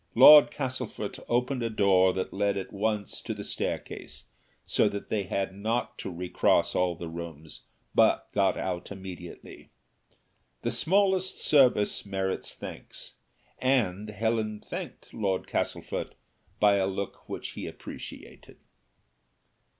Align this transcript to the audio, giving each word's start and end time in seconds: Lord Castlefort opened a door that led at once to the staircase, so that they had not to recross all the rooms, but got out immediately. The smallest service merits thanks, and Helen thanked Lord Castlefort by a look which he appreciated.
Lord 0.15 0.49
Castlefort 0.49 1.19
opened 1.29 1.61
a 1.61 1.69
door 1.69 2.11
that 2.13 2.33
led 2.33 2.57
at 2.57 2.73
once 2.73 3.21
to 3.21 3.35
the 3.35 3.43
staircase, 3.43 4.23
so 4.65 4.89
that 4.89 5.09
they 5.09 5.25
had 5.25 5.53
not 5.53 5.99
to 5.99 6.09
recross 6.11 6.73
all 6.73 6.95
the 6.95 7.07
rooms, 7.07 7.65
but 7.93 8.27
got 8.33 8.57
out 8.57 8.91
immediately. 8.91 9.69
The 10.63 10.71
smallest 10.71 11.39
service 11.39 12.03
merits 12.03 12.55
thanks, 12.55 13.17
and 13.59 14.09
Helen 14.09 14.59
thanked 14.59 15.13
Lord 15.13 15.45
Castlefort 15.45 16.15
by 16.59 16.77
a 16.77 16.87
look 16.87 17.29
which 17.29 17.49
he 17.49 17.67
appreciated. 17.67 18.57